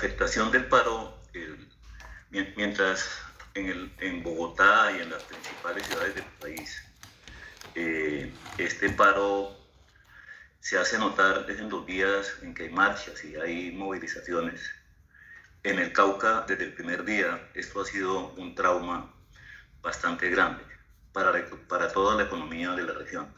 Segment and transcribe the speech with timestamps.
[0.00, 1.14] afectación del paro,
[2.30, 3.06] mientras
[3.52, 6.82] en, el, en, Bogotá y en las principales ciudades del país,
[7.74, 9.54] eh, este paro
[10.60, 14.62] se hace notar desde los días en que hay marchas y hay movilizaciones.
[15.64, 19.12] En el Cauca, desde el primer día, esto ha sido un trauma
[19.82, 20.64] bastante grande
[21.12, 23.28] para, para toda la economía de la región.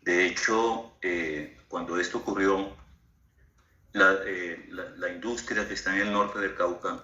[0.00, 2.76] De hecho, eh, cuando esto ocurrió,
[3.94, 7.02] eh, la, la, industria que está en el norte del Cauca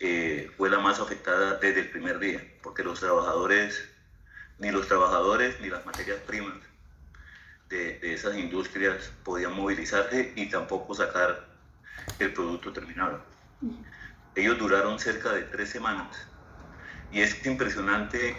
[0.00, 3.88] eh, fue la más afectada desde el primer día, porque los trabajadores,
[4.58, 6.58] ni los trabajadores ni las materias primas
[7.68, 11.46] de, esas industrias podían movilizarse y tampoco sacar
[12.18, 13.22] el producto terminado.
[14.34, 16.26] Ellos duraron cerca de tres semanas
[17.12, 18.36] y es impresionante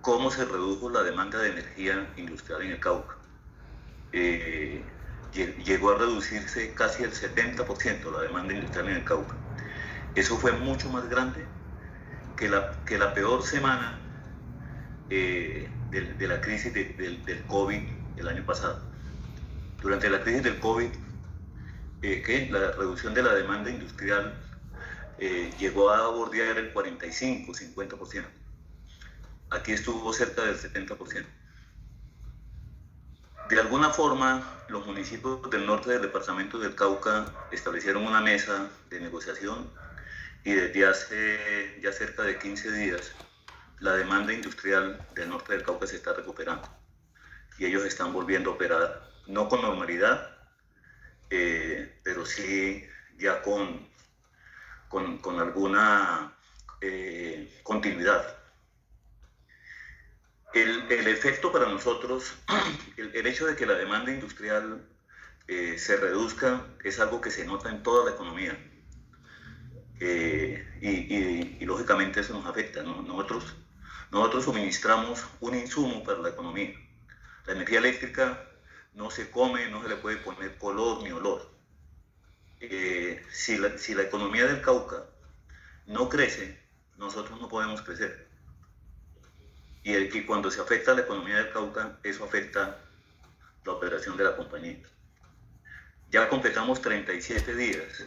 [0.00, 3.16] cómo se redujo la demanda de energía industrial en el Cauca.
[4.12, 4.82] Eh,
[5.32, 9.36] llegó a reducirse casi el 70% la demanda industrial en el Cauca.
[10.14, 11.44] Eso fue mucho más grande
[12.36, 13.98] que la, que la peor semana
[15.10, 17.82] eh, de, la crisis del COVID
[18.16, 18.80] el año pasado.
[19.80, 20.90] Durante la crisis del COVID,
[22.02, 24.34] eh, la reducción de la demanda industrial
[25.18, 28.24] eh, llegó a bordear el 45-50%.
[29.50, 31.24] Aquí estuvo cerca del 70%.
[33.48, 39.00] De alguna forma, los municipios del norte del departamento del Cauca establecieron una mesa de
[39.00, 39.70] negociación
[40.44, 43.12] y desde hace ya cerca de 15 días
[43.80, 46.68] la demanda industrial del norte del Cauca se está recuperando
[47.58, 50.30] y ellos están volviendo a operar, no con normalidad,
[51.30, 52.86] eh, pero sí
[53.18, 53.88] ya con,
[54.88, 56.34] con, alguna
[56.80, 58.37] eh, continuidad.
[60.54, 62.34] El, el, efecto para nosotros,
[62.96, 64.82] el, hecho de que la demanda industrial
[65.46, 68.56] eh, se reduzca es algo que se nota en toda la economía.
[70.00, 72.82] Eh, y, y, lógicamente eso nos afecta.
[72.82, 73.56] Nosotros,
[74.10, 76.72] nosotros suministramos un insumo para la economía.
[77.46, 78.42] La energía eléctrica
[78.94, 81.50] no se come, no se le puede poner color ni olor.
[82.60, 85.04] Eh, si, la, si la economía del Cauca
[85.86, 86.58] no crece,
[86.96, 88.27] nosotros no podemos crecer
[89.88, 92.76] y, el, cuando se afecta la economía del Cauca, eso afecta
[93.64, 94.76] la operación de la compañía.
[96.10, 98.04] Ya completamos 37 días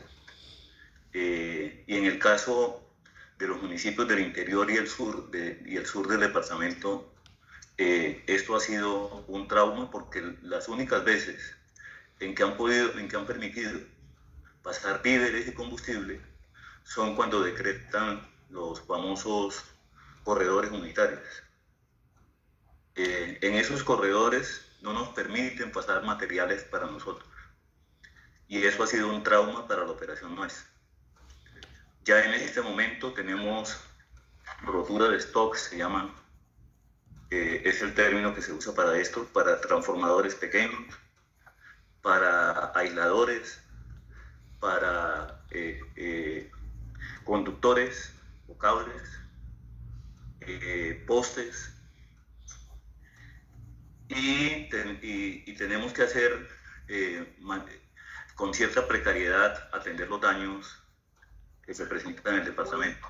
[1.13, 2.87] eh, y en el caso
[3.39, 7.11] de los municipios del interior y el sur, el sur del departamento,
[7.79, 11.55] eh, esto ha sido un trauma porque las únicas veces
[12.19, 13.79] en que han podido, en que han permitido
[14.61, 16.21] pasar víveres y combustible
[16.83, 18.21] son cuando decretan
[18.51, 19.63] los famosos
[20.23, 21.21] corredores unitarios.
[23.03, 27.27] Eh, en esos corredores no nos permiten pasar materiales para nosotros.
[28.47, 30.69] Y eso ha sido un trauma para la operación nuestra.
[32.03, 33.75] Ya en este momento tenemos
[34.61, 36.13] rotura de stock, se llama,
[37.31, 40.95] es el término que se usa para esto, para transformadores pequeños,
[42.03, 43.63] para aisladores,
[44.59, 46.51] para eh, eh,
[47.23, 48.13] conductores
[48.47, 49.01] o cables,
[51.07, 51.80] postes,
[54.21, 56.47] y, tenemos que hacer
[56.87, 57.25] eh,
[58.35, 60.77] con cierta precariedad atender los daños
[61.65, 63.07] que se presentan en el departamento.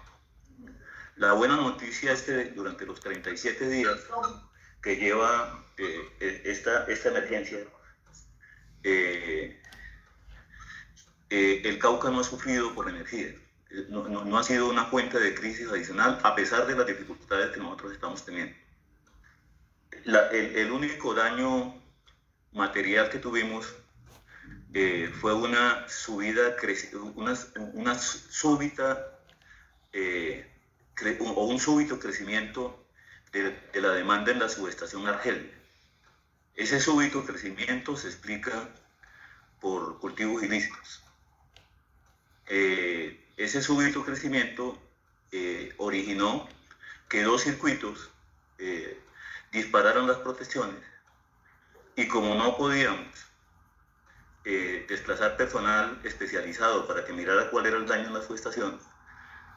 [1.17, 3.99] La buena noticia es que durante los 37 días
[4.81, 7.59] que lleva eh, e, esta, emergencia,
[8.83, 9.61] eh,
[11.29, 13.35] el Cauca no ha sufrido por energía.
[13.89, 17.93] No, ha sido una fuente de crisis adicional a pesar de las dificultades que nosotros
[17.93, 18.53] estamos teniendo
[20.05, 21.75] el, único daño
[22.53, 23.73] material que tuvimos
[24.73, 26.55] eh, fue una subida,
[27.15, 27.37] una,
[27.73, 29.19] una súbita
[29.93, 30.47] eh,
[31.19, 32.85] o un súbito crecimiento
[33.31, 35.51] de, la demanda en la subestación Argel.
[36.55, 38.69] Ese súbito crecimiento se explica
[39.59, 41.03] por cultivos ilícitos.
[42.47, 44.77] Eh, ese súbito crecimiento
[45.77, 46.49] originó
[47.07, 48.09] que dos circuitos
[49.51, 50.81] dispararon las protecciones
[51.95, 53.07] y como no podíamos
[54.45, 58.79] eh, desplazar personal especializado para que mirara cuál era el daño en la subestación,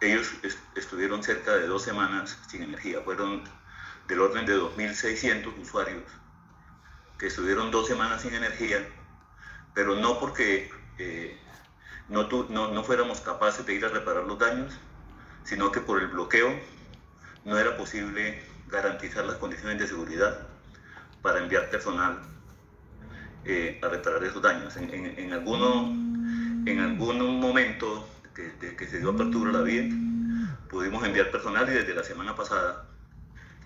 [0.01, 0.31] ellos
[0.75, 3.01] estuvieron cerca de dos semanas sin energía.
[3.01, 3.45] Fueron
[4.09, 6.03] del orden de 2.600 usuarios
[7.19, 8.87] que estuvieron dos semanas sin energía,
[9.73, 11.41] pero no porque eh,
[12.09, 14.75] no, no, no fuéramos capaces de ir a reparar los daños,
[15.45, 16.61] sino que por el bloqueo
[17.45, 18.43] no era posible
[18.75, 20.47] garantizar las condiciones de seguridad
[21.23, 22.21] para enviar personal
[23.45, 24.77] eh, a reparar esos daños.
[24.77, 25.87] En, algunos,
[26.67, 29.85] en algún momento que, que se dio apertura a la vía,
[30.69, 32.87] pudimos enviar personal y desde la semana pasada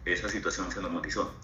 [0.05, 1.35] esa situación se normalizó.